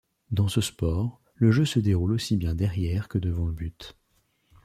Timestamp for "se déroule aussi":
1.63-2.35